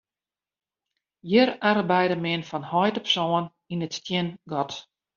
Hjir 1.27 1.51
arbeide 1.73 2.17
men 2.25 2.47
fan 2.49 2.67
heit 2.71 2.99
op 3.01 3.07
soan 3.13 3.45
yn 3.73 3.83
it 3.85 3.95
stiengat. 3.99 4.71